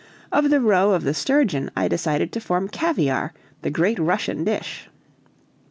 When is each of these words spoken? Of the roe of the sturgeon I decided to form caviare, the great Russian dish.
Of 0.31 0.49
the 0.49 0.59
roe 0.59 0.93
of 0.93 1.03
the 1.03 1.13
sturgeon 1.13 1.69
I 1.77 1.87
decided 1.87 2.31
to 2.31 2.39
form 2.41 2.69
caviare, 2.69 3.33
the 3.61 3.69
great 3.69 3.99
Russian 3.99 4.43
dish. 4.43 4.89